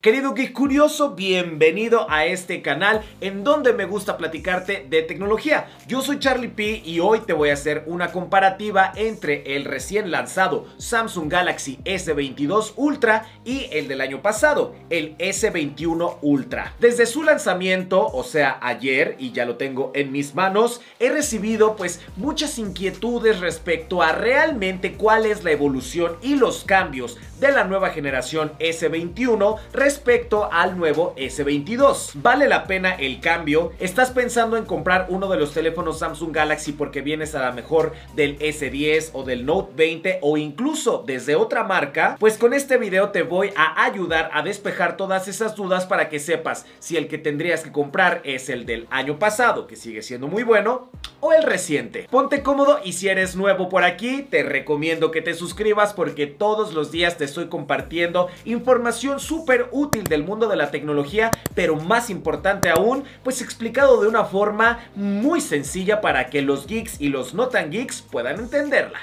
Querido 0.00 0.32
Geek 0.32 0.52
Curioso, 0.52 1.16
bienvenido 1.16 2.08
a 2.08 2.24
este 2.24 2.62
canal 2.62 3.02
en 3.20 3.42
donde 3.42 3.72
me 3.72 3.84
gusta 3.84 4.16
platicarte 4.16 4.86
de 4.88 5.02
tecnología. 5.02 5.66
Yo 5.88 6.02
soy 6.02 6.20
Charlie 6.20 6.46
P 6.46 6.82
y 6.84 7.00
hoy 7.00 7.18
te 7.18 7.32
voy 7.32 7.50
a 7.50 7.54
hacer 7.54 7.82
una 7.88 8.12
comparativa 8.12 8.92
entre 8.94 9.56
el 9.56 9.64
recién 9.64 10.12
lanzado 10.12 10.66
Samsung 10.76 11.28
Galaxy 11.28 11.80
S22 11.84 12.74
Ultra 12.76 13.26
y 13.44 13.66
el 13.72 13.88
del 13.88 14.00
año 14.00 14.22
pasado, 14.22 14.72
el 14.88 15.18
S21 15.18 16.18
Ultra. 16.22 16.76
Desde 16.78 17.04
su 17.04 17.24
lanzamiento, 17.24 18.06
o 18.06 18.22
sea 18.22 18.56
ayer, 18.62 19.16
y 19.18 19.32
ya 19.32 19.46
lo 19.46 19.56
tengo 19.56 19.90
en 19.96 20.12
mis 20.12 20.32
manos, 20.32 20.80
he 21.00 21.10
recibido 21.10 21.74
pues 21.74 22.02
muchas 22.14 22.60
inquietudes 22.60 23.40
respecto 23.40 24.00
a 24.00 24.12
realmente 24.12 24.92
cuál 24.92 25.26
es 25.26 25.42
la 25.42 25.50
evolución 25.50 26.18
y 26.22 26.36
los 26.36 26.62
cambios 26.62 27.18
de 27.40 27.50
la 27.50 27.64
nueva 27.64 27.90
generación 27.90 28.52
S21 28.60 29.58
respecto 29.88 30.52
al 30.52 30.76
nuevo 30.76 31.14
S22. 31.16 32.10
¿Vale 32.16 32.46
la 32.46 32.66
pena 32.66 32.92
el 32.96 33.20
cambio? 33.20 33.72
¿Estás 33.78 34.10
pensando 34.10 34.58
en 34.58 34.66
comprar 34.66 35.06
uno 35.08 35.28
de 35.28 35.38
los 35.38 35.54
teléfonos 35.54 36.00
Samsung 36.00 36.30
Galaxy 36.30 36.72
porque 36.72 37.00
vienes 37.00 37.34
a 37.34 37.40
la 37.40 37.52
mejor 37.52 37.94
del 38.14 38.38
S10 38.38 39.12
o 39.14 39.22
del 39.22 39.46
Note 39.46 39.72
20 39.74 40.18
o 40.20 40.36
incluso 40.36 41.04
desde 41.06 41.36
otra 41.36 41.64
marca? 41.64 42.16
Pues 42.20 42.36
con 42.36 42.52
este 42.52 42.76
video 42.76 43.12
te 43.12 43.22
voy 43.22 43.50
a 43.56 43.82
ayudar 43.82 44.28
a 44.34 44.42
despejar 44.42 44.98
todas 44.98 45.26
esas 45.26 45.56
dudas 45.56 45.86
para 45.86 46.10
que 46.10 46.18
sepas 46.18 46.66
si 46.80 46.98
el 46.98 47.08
que 47.08 47.16
tendrías 47.16 47.62
que 47.62 47.72
comprar 47.72 48.20
es 48.24 48.50
el 48.50 48.66
del 48.66 48.86
año 48.90 49.18
pasado, 49.18 49.66
que 49.66 49.76
sigue 49.76 50.02
siendo 50.02 50.26
muy 50.26 50.42
bueno, 50.42 50.90
o 51.20 51.32
el 51.32 51.44
reciente. 51.44 52.06
Ponte 52.10 52.42
cómodo 52.42 52.80
y 52.84 52.92
si 52.92 53.08
eres 53.08 53.36
nuevo 53.36 53.70
por 53.70 53.84
aquí, 53.84 54.20
te 54.22 54.42
recomiendo 54.42 55.10
que 55.10 55.22
te 55.22 55.32
suscribas 55.32 55.94
porque 55.94 56.26
todos 56.26 56.74
los 56.74 56.92
días 56.92 57.16
te 57.16 57.24
estoy 57.24 57.48
compartiendo 57.48 58.28
información 58.44 59.18
súper 59.18 59.70
útil 59.72 59.77
del 59.86 60.24
mundo 60.24 60.48
de 60.48 60.56
la 60.56 60.70
tecnología, 60.72 61.30
pero 61.54 61.76
más 61.76 62.10
importante 62.10 62.68
aún, 62.68 63.04
pues 63.22 63.40
explicado 63.40 64.00
de 64.00 64.08
una 64.08 64.24
forma 64.24 64.80
muy 64.96 65.40
sencilla 65.40 66.00
para 66.00 66.26
que 66.30 66.42
los 66.42 66.66
geeks 66.66 67.00
y 67.00 67.08
los 67.08 67.32
no 67.32 67.48
tan 67.48 67.70
geeks 67.70 68.02
puedan 68.02 68.40
entenderla. 68.40 68.98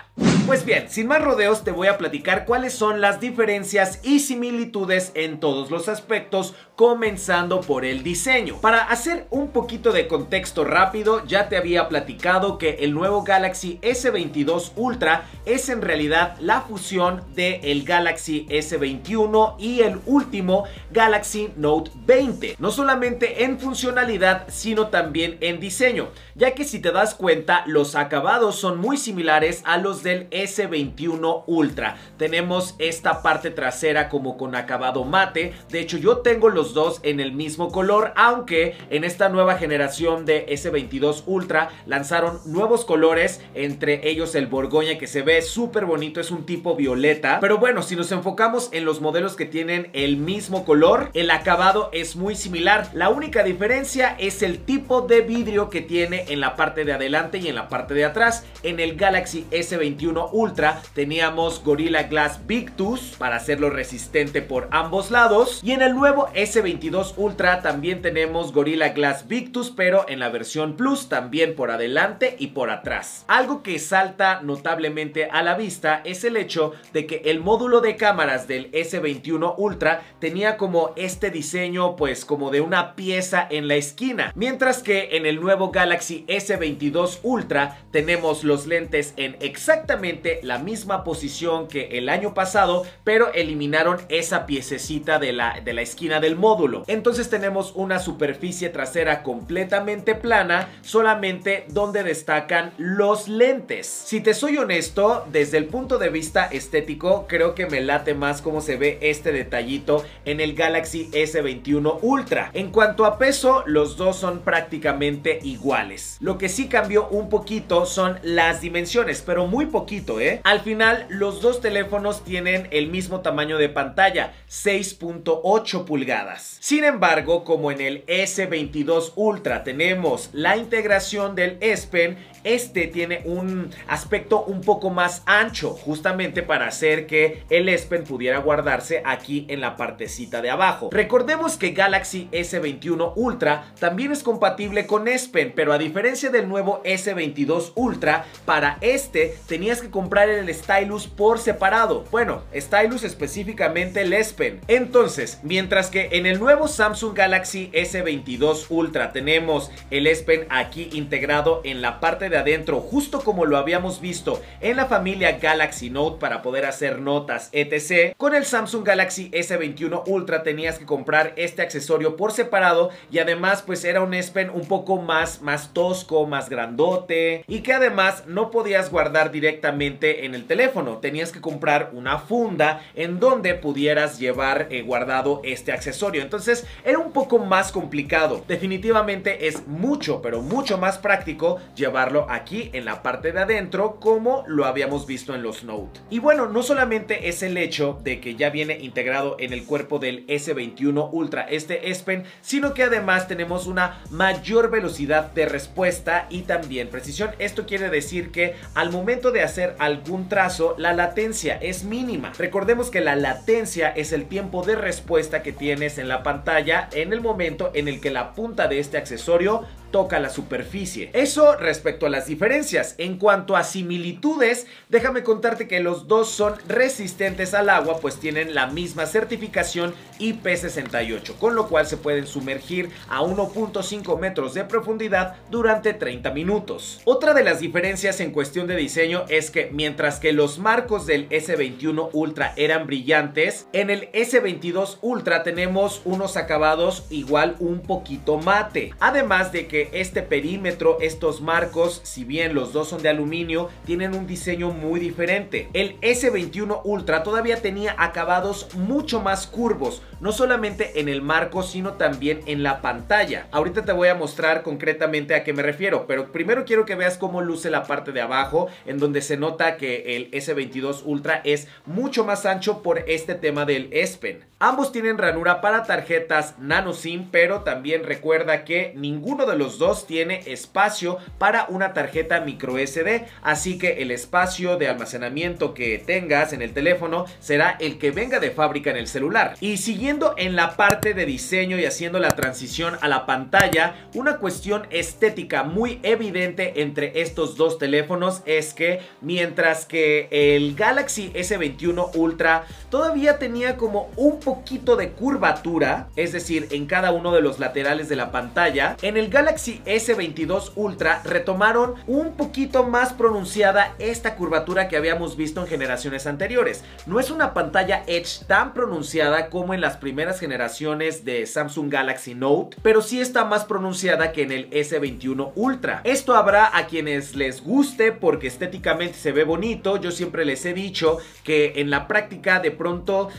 Pues 0.46 0.66
bien, 0.66 0.90
sin 0.90 1.08
más 1.08 1.24
rodeos 1.24 1.64
te 1.64 1.72
voy 1.72 1.88
a 1.88 1.98
platicar 1.98 2.46
cuáles 2.46 2.74
son 2.74 3.02
las 3.02 3.20
diferencias 3.20 4.00
y 4.04 4.20
similitudes 4.20 5.12
en 5.16 5.40
todos 5.40 5.72
los 5.72 5.90
aspectos, 5.90 6.54
comenzando 6.76 7.62
por 7.62 7.86
el 7.86 8.04
diseño. 8.04 8.58
Para 8.58 8.84
hacer 8.84 9.28
un 9.30 9.50
poquito 9.50 9.92
de 9.92 10.08
contexto 10.08 10.64
rápido, 10.64 11.26
ya 11.26 11.48
te 11.48 11.58
había 11.58 11.88
platicado 11.88 12.58
que 12.58 12.78
el 12.82 12.94
nuevo 12.94 13.24
Galaxy 13.24 13.80
S22 13.82 14.72
Ultra 14.76 15.26
es 15.46 15.70
en 15.70 15.82
realidad 15.82 16.36
la 16.40 16.62
fusión 16.62 17.24
del 17.34 17.60
el 17.64 17.84
Galaxy 17.84 18.46
S21 18.50 19.56
y 19.58 19.82
el 19.82 20.00
último 20.06 20.66
Galaxy 20.92 21.50
Note 21.56 21.92
20. 22.06 22.56
No 22.60 22.72
solamente 22.72 23.44
en 23.46 23.60
funcionalidad, 23.60 24.46
sino 24.50 24.88
también 24.88 25.38
en 25.40 25.60
diseño, 25.60 26.10
ya 26.36 26.52
que 26.56 26.66
si 26.66 26.80
te 26.80 26.92
das 26.92 27.16
cuenta, 27.16 27.64
los 27.68 27.96
acabados 27.96 28.56
son 28.58 28.80
muy 28.80 28.98
similares 28.98 29.62
a 29.66 29.78
los 29.78 30.04
del 30.04 30.30
S21 30.32 31.44
Ultra. 31.48 31.98
Tenemos 32.18 32.76
esta 32.80 33.22
parte 33.22 33.52
trasera 33.52 34.10
como 34.10 34.38
con 34.38 34.56
acabado 34.56 35.06
mate. 35.06 35.54
De 35.70 35.80
hecho, 35.80 35.98
yo 35.98 36.18
tengo 36.18 36.50
los 36.50 36.65
dos 36.74 37.00
en 37.04 37.20
el 37.20 37.32
mismo 37.32 37.72
color, 37.72 38.14
aunque 38.16 38.76
en 38.90 39.04
esta 39.04 39.30
nueva 39.30 39.58
generación 39.58 40.26
de 40.26 40.46
S22 40.48 41.24
Ultra 41.26 41.70
lanzaron 41.86 42.40
nuevos 42.46 42.86
colores, 42.86 43.42
entre 43.54 44.10
ellos 44.10 44.36
el 44.36 44.48
Borgoña 44.48 44.98
que 44.98 45.08
se 45.08 45.22
ve 45.22 45.42
súper 45.42 45.86
bonito, 45.86 46.20
es 46.20 46.32
un 46.32 46.46
tipo 46.46 46.76
violeta. 46.76 47.40
Pero 47.40 47.58
bueno, 47.58 47.82
si 47.82 47.96
nos 47.96 48.12
enfocamos 48.12 48.70
en 48.72 48.86
los 48.86 49.02
modelos 49.02 49.36
que 49.36 49.46
tienen 49.46 49.90
el 49.94 50.18
mismo 50.18 50.66
color, 50.66 51.10
el 51.14 51.32
acabado 51.32 51.90
es 51.92 52.16
muy 52.16 52.36
similar. 52.36 52.90
La 52.94 53.10
única 53.10 53.44
diferencia 53.44 54.16
es 54.20 54.42
el 54.42 54.60
tipo 54.60 55.02
de 55.02 55.22
vidrio 55.22 55.70
que 55.70 55.82
tiene 55.82 56.26
en 56.30 56.40
la 56.40 56.56
parte 56.56 56.86
de 56.86 56.94
adelante 56.94 57.38
y 57.38 57.48
en 57.48 57.56
la 57.56 57.70
parte 57.70 57.94
de 57.94 58.06
atrás. 58.06 58.46
En 58.64 58.80
el 58.80 58.96
Galaxy 58.96 59.46
S21 59.52 60.30
Ultra 60.32 60.82
teníamos 60.94 61.64
Gorilla 61.64 62.04
Glass 62.04 62.46
Victus 62.48 63.16
para 63.18 63.38
hacerlo 63.38 63.70
resistente 63.70 64.42
por 64.42 64.68
ambos 64.72 65.12
lados. 65.12 65.62
Y 65.64 65.72
en 65.72 65.82
el 65.82 65.96
nuevo 65.96 66.30
S22 66.56 67.16
Ultra 67.18 67.62
también 67.62 68.02
tenemos 68.02 68.54
Gorilla 68.54 68.90
Glass 68.90 69.28
Victus, 69.28 69.72
pero 69.72 70.06
en 70.08 70.20
la 70.20 70.30
versión 70.30 70.78
Plus 70.78 71.10
también 71.10 71.54
por 71.54 71.70
adelante 71.70 72.38
y 72.40 72.48
por 72.48 72.70
atrás. 72.70 73.26
Algo 73.28 73.62
que 73.62 73.78
salta 73.78 74.40
notablemente 74.42 75.26
a 75.26 75.44
la 75.44 75.56
vista 75.56 76.02
es 76.06 76.24
el 76.24 76.38
hecho 76.38 76.72
de 76.94 77.06
que 77.06 77.24
el 77.26 77.42
módulo 77.42 77.82
de 77.82 77.98
cámaras 77.98 78.48
del 78.48 78.72
S21 78.72 79.56
Ultra 79.58 80.04
tenía 80.20 80.56
como 80.56 80.94
este 80.96 81.30
diseño 81.30 81.98
pues 81.98 82.24
como 82.24 82.52
de 82.52 82.62
una 82.62 82.96
pieza 82.96 83.46
en 83.50 83.68
la 83.68 83.76
esquina. 83.76 84.32
Mientras 84.34 84.82
que 84.82 85.18
en 85.18 85.26
el 85.26 85.42
nuevo 85.42 85.72
Galaxy 85.72 86.26
S22 86.28 87.20
Ultra 87.24 87.80
tenemos 87.92 88.46
los 88.46 88.66
lentes 88.66 89.14
en 89.18 89.36
exactamente 89.42 90.40
la 90.42 90.60
misma 90.60 91.04
posición 91.04 91.68
que 91.68 91.98
el 91.98 92.08
año 92.08 92.34
pasado, 92.34 92.86
pero 93.04 93.34
eliminaron 93.34 93.98
esa 94.08 94.46
piececita 94.46 95.20
de 95.20 95.34
la, 95.34 95.60
de 95.60 95.74
la 95.74 95.82
esquina 95.82 96.22
del 96.22 96.38
módulo. 96.38 96.45
Entonces 96.88 97.30
tenemos 97.30 97.74
una 97.76 98.00
superficie 98.00 98.70
trasera 98.70 99.24
completamente 99.24 100.16
plana, 100.16 100.70
solamente 100.82 101.66
donde 101.70 102.04
destacan 102.04 102.74
los 102.78 103.28
lentes. 103.28 103.88
Si 103.88 104.22
te 104.22 104.34
soy 104.34 104.58
honesto, 104.58 105.26
desde 105.32 105.58
el 105.58 105.66
punto 105.66 105.98
de 105.98 106.10
vista 106.10 106.46
estético, 106.46 107.26
creo 107.28 107.56
que 107.56 107.66
me 107.66 107.82
late 107.82 108.14
más 108.14 108.42
cómo 108.42 108.62
se 108.62 108.78
ve 108.78 109.00
este 109.02 109.32
detallito 109.32 110.04
en 110.26 110.40
el 110.40 110.54
Galaxy 110.54 111.10
S21 111.12 112.00
Ultra. 112.02 112.52
En 112.54 112.72
cuanto 112.72 113.06
a 113.06 113.18
peso, 113.18 113.64
los 113.66 113.98
dos 113.98 114.18
son 114.18 114.40
prácticamente 114.40 115.40
iguales. 115.42 116.18
Lo 116.20 116.38
que 116.38 116.50
sí 116.50 116.68
cambió 116.68 117.08
un 117.08 117.30
poquito 117.30 117.86
son 117.86 118.20
las 118.22 118.62
dimensiones, 118.62 119.22
pero 119.26 119.48
muy 119.48 119.66
poquito 119.66 119.96
¿eh? 120.20 120.42
Al 120.44 120.62
final, 120.62 121.06
los 121.10 121.42
dos 121.42 121.62
teléfonos 121.62 122.24
tienen 122.24 122.68
el 122.72 122.88
mismo 122.88 123.22
tamaño 123.22 123.58
de 123.58 123.70
pantalla, 123.70 124.34
6.8 124.50 125.86
pulgadas. 125.86 126.35
Sin 126.42 126.84
embargo, 126.84 127.44
como 127.44 127.72
en 127.72 127.82
el 127.82 128.06
S22 128.06 129.14
Ultra 129.16 129.64
tenemos 129.64 130.30
la 130.34 130.58
integración 130.58 131.36
del 131.36 131.58
S 131.62 131.88
Pen, 131.88 132.18
este 132.44 132.88
tiene 132.88 133.22
un 133.26 133.72
aspecto 133.88 134.44
un 134.44 134.62
poco 134.62 134.90
más 134.90 135.24
ancho, 135.26 135.72
justamente 135.72 136.44
para 136.44 136.68
hacer 136.68 137.08
que 137.08 137.44
el 137.50 137.70
S 137.70 137.88
Pen 137.88 138.04
pudiera 138.04 138.40
guardarse 138.40 139.02
aquí 139.06 139.46
en 139.50 139.62
la 139.62 139.78
partecita 139.78 140.42
de 140.42 140.50
abajo. 140.50 140.90
Recordemos 140.92 141.58
que 141.58 141.72
Galaxy 141.72 142.30
S21 142.32 143.14
Ultra 143.16 143.74
también 143.80 144.12
es 144.12 144.24
compatible 144.24 144.86
con 144.86 145.08
S 145.08 145.30
Pen, 145.30 145.54
pero 145.56 145.74
a 145.74 145.78
diferencia 145.78 146.30
del 146.30 146.48
nuevo 146.48 146.82
S22 146.84 147.72
Ultra, 147.76 148.26
para 148.46 148.78
este 148.82 149.38
tenías 149.48 149.82
que 149.82 149.90
comprar 149.90 150.30
el 150.30 150.54
stylus 150.54 151.08
por 151.08 151.40
separado. 151.40 152.06
Bueno, 152.12 152.44
stylus 152.56 153.04
específicamente 153.04 154.02
el 154.02 154.14
S 154.14 154.34
Pen. 154.34 154.62
Entonces, 154.68 155.40
mientras 155.44 155.90
que 155.90 156.10
en 156.12 156.25
el 156.26 156.40
nuevo 156.40 156.68
Samsung 156.68 157.14
Galaxy 157.14 157.70
S22 157.74 158.66
Ultra 158.70 159.12
tenemos 159.12 159.72
el 159.92 160.08
S 160.08 160.26
aquí 160.50 160.90
integrado 160.94 161.62
en 161.64 161.82
la 161.82 162.00
parte 162.00 162.30
de 162.30 162.38
adentro, 162.38 162.80
justo 162.80 163.22
como 163.22 163.46
lo 163.46 163.58
habíamos 163.58 164.02
visto 164.02 164.42
en 164.62 164.78
la 164.78 164.86
familia 164.86 165.40
Galaxy 165.40 165.90
Note 165.90 166.20
para 166.20 166.42
poder 166.42 166.66
hacer 166.66 167.00
notas, 167.00 167.50
etc. 167.52 168.16
Con 168.18 168.34
el 168.34 168.46
Samsung 168.46 168.86
Galaxy 168.86 169.30
S21 169.32 170.04
Ultra 170.08 170.44
tenías 170.44 170.80
que 170.80 170.86
comprar 170.86 171.34
este 171.36 171.62
accesorio 171.62 172.16
por 172.16 172.32
separado 172.32 172.90
y 173.12 173.20
además 173.20 173.62
pues 173.62 173.84
era 173.84 174.02
un 174.02 174.14
S 174.14 174.32
un 174.54 174.68
poco 174.68 174.98
más, 174.98 175.42
más 175.42 175.74
tosco, 175.74 176.26
más 176.26 176.50
grandote 176.50 177.44
y 177.48 177.60
que 177.60 177.74
además 177.74 178.24
no 178.28 178.52
podías 178.52 178.90
guardar 178.92 179.32
directamente 179.32 180.26
en 180.26 180.36
el 180.36 180.46
teléfono. 180.46 180.98
Tenías 180.98 181.32
que 181.32 181.42
comprar 181.42 181.92
una 181.94 182.20
funda 182.20 182.82
en 182.96 183.20
donde 183.20 183.54
pudieras 183.54 184.20
llevar 184.20 184.68
eh, 184.72 184.82
guardado 184.82 185.42
este 185.44 185.72
accesorio. 185.72 186.15
Entonces 186.22 186.66
era 186.84 187.00
un 187.00 187.12
poco 187.12 187.40
más 187.40 187.72
complicado. 187.72 188.44
Definitivamente 188.48 189.48
es 189.48 189.68
mucho, 189.68 190.22
pero 190.22 190.42
mucho 190.42 190.78
más 190.78 190.98
práctico 190.98 191.60
llevarlo 191.76 192.28
aquí 192.30 192.70
en 192.74 192.86
la 192.86 193.04
parte 193.04 193.32
de 193.32 193.40
adentro 193.42 194.00
como 194.00 194.44
lo 194.48 194.66
habíamos 194.66 195.06
visto 195.06 195.34
en 195.34 195.44
los 195.44 195.64
Note. 195.64 196.00
Y 196.10 196.20
bueno, 196.20 196.48
no 196.48 196.64
solamente 196.64 197.30
es 197.30 197.44
el 197.44 197.58
hecho 197.58 198.00
de 198.04 198.20
que 198.20 198.36
ya 198.36 198.50
viene 198.50 198.80
integrado 198.80 199.36
en 199.40 199.54
el 199.54 199.66
cuerpo 199.66 200.00
del 200.00 200.26
S21 200.28 201.10
Ultra 201.12 201.44
este 201.44 201.90
S 201.90 202.04
Pen, 202.04 202.24
sino 202.42 202.74
que 202.74 202.84
además 202.84 203.28
tenemos 203.28 203.68
una 203.68 204.02
mayor 204.10 204.70
velocidad 204.70 205.32
de 205.32 205.46
respuesta 205.46 206.28
y 206.30 206.44
también 206.44 206.90
precisión. 206.90 207.32
Esto 207.40 207.66
quiere 207.66 207.90
decir 207.90 208.32
que 208.32 208.56
al 208.74 208.92
momento 208.92 209.32
de 209.32 209.42
hacer 209.42 209.76
algún 209.80 210.30
trazo, 210.30 210.76
la 210.78 210.94
latencia 210.94 211.58
es 211.62 211.84
mínima. 211.84 212.34
Recordemos 212.38 212.90
que 212.90 213.02
la 213.02 213.16
latencia 213.16 213.90
es 213.90 214.12
el 214.12 214.26
tiempo 214.26 214.64
de 214.64 214.76
respuesta 214.76 215.44
que 215.44 215.52
tienes 215.52 215.95
en 215.98 216.08
la 216.08 216.24
pantalla 216.24 216.90
en 216.92 217.14
el 217.14 217.22
momento 217.22 217.72
en 217.74 217.88
el 217.88 218.02
que 218.02 218.12
la 218.12 218.34
punta 218.34 218.68
de 218.68 218.80
este 218.80 218.98
accesorio 218.98 219.64
toca 219.96 220.20
la 220.20 220.30
superficie. 220.30 221.10
Eso 221.14 221.56
respecto 221.56 222.06
a 222.06 222.10
las 222.10 222.28
diferencias. 222.28 222.96
En 222.98 223.18
cuanto 223.18 223.56
a 223.56 223.64
similitudes, 223.64 224.68
déjame 224.90 225.24
contarte 225.24 225.70
que 225.70 225.80
los 225.80 226.10
dos 226.10 226.30
son 226.30 226.56
resistentes 226.68 227.54
al 227.54 227.70
agua, 227.70 228.00
pues 228.02 228.18
tienen 228.18 228.54
la 228.54 228.68
misma 228.68 229.06
certificación 229.06 229.94
IP68, 230.20 231.38
con 231.40 231.56
lo 231.56 231.70
cual 231.70 231.88
se 231.88 231.96
pueden 231.96 232.28
sumergir 232.28 232.90
a 233.08 233.22
1.5 233.22 234.20
metros 234.20 234.54
de 234.54 234.66
profundidad 234.66 235.38
durante 235.50 235.94
30 235.94 236.30
minutos. 236.32 237.00
Otra 237.06 237.34
de 237.34 237.46
las 237.46 237.62
diferencias 237.62 238.20
en 238.20 238.32
cuestión 238.32 238.68
de 238.68 238.76
diseño 238.76 239.24
es 239.30 239.50
que 239.50 239.70
mientras 239.72 240.20
que 240.20 240.34
los 240.34 240.60
marcos 240.60 241.06
del 241.06 241.30
S21 241.30 242.10
Ultra 242.12 242.52
eran 242.58 242.86
brillantes, 242.86 243.68
en 243.72 243.90
el 243.90 244.12
S22 244.12 244.98
Ultra 245.02 245.44
tenemos 245.44 246.02
unos 246.04 246.36
acabados 246.36 247.06
igual 247.10 247.56
un 247.60 247.80
poquito 247.80 248.38
mate. 248.40 248.94
Además 249.00 249.54
de 249.54 249.68
que 249.68 249.85
este 249.94 250.22
perímetro, 250.22 250.98
estos 251.02 251.42
marcos, 251.42 252.02
si 252.04 252.24
bien 252.24 252.54
los 252.54 252.74
dos 252.74 252.90
son 252.90 253.02
de 253.02 253.10
aluminio, 253.10 253.70
tienen 253.86 254.16
un 254.16 254.28
diseño 254.28 254.72
muy 254.72 255.00
diferente. 255.00 255.70
El 255.74 256.00
S21 256.02 256.82
Ultra 256.84 257.24
todavía 257.24 257.62
tenía 257.62 257.96
acabados 257.98 258.74
mucho 258.76 259.22
más 259.22 259.48
curvos, 259.48 260.02
no 260.20 260.32
solamente 260.32 261.00
en 261.00 261.10
el 261.10 261.22
marco, 261.22 261.64
sino 261.64 261.94
también 261.94 262.42
en 262.46 262.64
la 262.64 262.82
pantalla. 262.82 263.48
Ahorita 263.52 263.86
te 263.86 263.92
voy 263.92 264.08
a 264.08 264.16
mostrar 264.16 264.64
concretamente 264.64 265.36
a 265.36 265.44
qué 265.44 265.54
me 265.54 265.64
refiero, 265.64 266.08
pero 266.08 266.32
primero 266.32 266.66
quiero 266.66 266.86
que 266.86 266.96
veas 266.96 267.18
cómo 267.18 267.42
luce 267.42 267.70
la 267.70 267.84
parte 267.84 268.12
de 268.12 268.22
abajo, 268.22 268.68
en 268.86 268.98
donde 268.98 269.22
se 269.22 269.38
nota 269.38 269.78
que 269.78 270.16
el 270.16 270.32
S22 270.32 271.02
Ultra 271.06 271.42
es 271.44 271.68
mucho 271.86 272.26
más 272.26 272.46
ancho 272.46 272.82
por 272.82 273.00
este 273.08 273.36
tema 273.36 273.66
del 273.66 273.90
S. 273.92 274.16
Ambos 274.60 274.94
tienen 274.94 275.18
ranura 275.18 275.60
para 275.60 275.84
tarjetas 275.84 276.56
nano 276.60 276.94
SIM, 276.94 277.30
pero 277.30 277.62
también 277.62 278.06
recuerda 278.06 278.64
que 278.64 278.94
ninguno 278.96 279.46
de 279.46 279.58
los 279.58 279.78
dos 279.78 280.08
tiene 280.08 280.42
espacio 280.46 281.18
para 281.38 281.66
una 281.68 281.94
tarjeta 281.94 282.40
micro 282.40 282.78
SD, 282.78 283.26
así 283.44 283.78
que 283.78 284.02
el 284.02 284.12
espacio 284.12 284.78
de 284.78 284.88
almacenamiento 284.88 285.74
que 285.74 286.00
tengas 286.00 286.54
en 286.54 286.62
el 286.62 286.74
teléfono 286.74 287.26
será 287.40 287.76
el 287.82 287.98
que 287.98 288.12
venga 288.12 288.40
de 288.40 288.52
fábrica 288.52 288.92
en 288.92 288.98
el 288.98 289.08
celular. 289.08 289.56
Y 289.60 289.78
siguiendo 289.78 290.15
en 290.38 290.56
la 290.56 290.78
parte 290.78 291.14
de 291.14 291.26
diseño 291.26 291.78
y 291.78 291.84
haciendo 291.84 292.20
la 292.20 292.30
transición 292.30 292.98
a 293.02 293.10
la 293.10 293.26
pantalla, 293.26 294.08
una 294.14 294.38
cuestión 294.38 294.88
estética 294.90 295.64
muy 295.64 296.00
evidente 296.04 296.82
entre 296.82 297.22
estos 297.22 297.58
dos 297.58 297.78
teléfonos 297.78 298.42
es 298.46 298.74
que 298.74 299.02
mientras 299.20 299.86
que 299.86 300.30
el 300.32 300.74
Galaxy 300.76 301.34
S21 301.34 302.12
Ultra 302.16 302.64
todavía 302.90 303.40
tenía 303.40 303.76
como 303.76 304.10
un 304.16 304.40
poquito 304.40 304.96
de 304.96 305.10
curvatura, 305.10 306.08
es 306.16 306.32
decir, 306.32 306.70
en 306.72 306.86
cada 306.86 307.12
uno 307.12 307.34
de 307.34 307.42
los 307.42 307.60
laterales 307.60 308.08
de 308.08 308.16
la 308.16 308.32
pantalla, 308.32 308.96
en 309.02 309.18
el 309.18 309.30
Galaxy 309.30 309.82
S22 309.86 310.72
Ultra 310.76 311.22
retomaron 311.26 311.96
un 312.08 312.38
poquito 312.38 312.86
más 312.86 313.12
pronunciada 313.12 313.94
esta 314.00 314.36
curvatura 314.36 314.88
que 314.88 314.96
habíamos 314.96 315.36
visto 315.36 315.60
en 315.60 315.68
generaciones 315.68 316.26
anteriores. 316.26 316.86
No 317.06 317.20
es 317.20 317.32
una 317.32 317.54
pantalla 317.54 318.04
Edge 318.08 318.46
tan 318.48 318.74
pronunciada 318.74 319.50
como 319.50 319.74
en 319.74 319.82
las 319.82 319.95
primeras 319.96 320.40
generaciones 320.40 321.26
de 321.26 321.46
Samsung 321.46 321.92
Galaxy 321.92 322.36
Note, 322.36 322.78
pero 322.82 323.02
sí 323.02 323.20
está 323.22 323.46
más 323.46 323.66
pronunciada 323.66 324.32
que 324.32 324.44
en 324.44 324.52
el 324.52 324.70
S21 324.70 325.52
Ultra. 325.56 326.02
Esto 326.04 326.36
habrá 326.36 326.78
a 326.78 326.88
quienes 326.88 327.36
les 327.36 327.62
guste 327.62 328.12
porque 328.12 328.48
estéticamente 328.48 329.18
se 329.18 329.32
ve 329.32 329.44
bonito. 329.44 329.98
Yo 329.98 330.12
siempre 330.12 330.46
les 330.46 330.66
he 330.66 330.74
dicho 330.74 331.18
que 331.44 331.74
en 331.78 331.90
la 331.90 332.08
práctica 332.08 332.60
de 332.60 332.72
pronto 332.72 333.30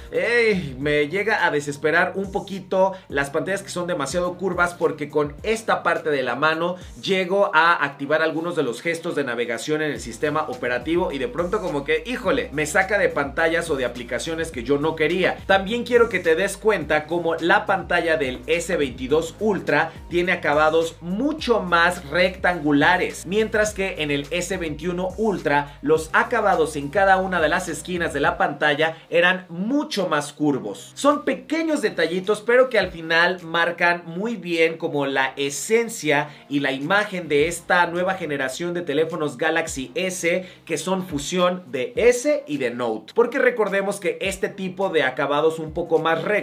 me 0.79 1.09
llega 1.09 1.47
a 1.47 1.51
desesperar 1.51 2.13
un 2.15 2.33
poquito 2.33 2.93
las 3.09 3.31
pantallas 3.31 3.63
que 3.63 3.71
son 3.71 3.87
demasiado 3.87 4.35
curvas 4.35 4.75
porque 4.75 5.09
con 5.09 5.35
esta 5.43 5.83
parte 5.83 6.11
de 6.11 6.23
la 6.23 6.37
mano 6.37 6.77
llego 7.03 7.51
a 7.55 7.85
activar 7.85 8.23
algunos 8.23 8.57
de 8.57 8.63
los 8.63 8.83
gestos 8.83 9.15
de 9.15 9.25
navegación 9.25 9.83
en 9.83 9.91
el 9.91 10.01
sistema 10.01 10.47
operativo 10.49 11.13
y 11.13 11.19
de 11.19 11.29
pronto 11.29 11.61
como 11.61 11.85
que, 11.85 12.03
híjole, 12.07 12.51
me 12.53 12.67
saca 12.67 12.99
de 12.99 13.09
pantallas 13.09 13.71
o 13.71 13.77
de 13.77 13.85
aplicaciones 13.85 14.51
que 14.51 14.63
yo 14.63 14.79
no 14.79 14.97
quería. 14.97 15.39
También 15.47 15.85
quiero 15.85 16.09
que 16.09 16.21
te 16.21 16.35
des 16.35 16.46
cuenta 16.55 17.07
como 17.07 17.35
la 17.37 17.65
pantalla 17.67 18.17
del 18.17 18.45
S22 18.47 19.35
Ultra 19.41 19.93
tiene 20.11 20.33
acabados 20.33 20.97
mucho 21.01 21.61
más 21.61 22.09
rectangulares, 22.11 23.25
mientras 23.27 23.73
que 23.73 24.03
en 24.03 24.11
el 24.11 24.29
S21 24.29 25.15
Ultra 25.17 25.79
los 25.81 26.11
acabados 26.13 26.77
en 26.77 26.89
cada 26.91 27.17
una 27.17 27.41
de 27.41 27.49
las 27.49 27.69
esquinas 27.69 28.13
de 28.13 28.21
la 28.21 28.37
pantalla 28.37 28.99
eran 29.09 29.47
mucho 29.49 30.09
más 30.09 30.33
curvos. 30.33 30.93
Son 30.95 31.25
pequeños 31.25 31.81
detallitos, 31.81 32.43
pero 32.43 32.69
que 32.69 32.79
al 32.79 32.91
final 32.91 33.41
marcan 33.43 34.03
muy 34.07 34.37
bien 34.37 34.77
como 34.77 35.07
la 35.07 35.33
esencia 35.37 36.29
y 36.49 36.61
la 36.61 36.73
imagen 36.73 37.29
de 37.29 37.49
esta 37.49 37.87
nueva 37.87 38.15
generación 38.15 38.75
de 38.75 38.83
teléfonos 38.83 39.39
Galaxy 39.39 39.91
S 39.95 40.47
que 40.65 40.79
son 40.79 41.07
fusión 41.07 41.65
de 41.69 41.93
S 41.97 42.45
y 42.47 42.59
de 42.59 42.71
Note. 42.71 43.13
Porque 43.15 43.39
recordemos 43.39 44.01
que 44.01 44.19
este 44.21 44.49
tipo 44.49 44.89
de 44.91 45.03
acabados 45.03 45.59
un 45.59 45.73
poco 45.73 45.99
más 45.99 46.23
rectos 46.23 46.36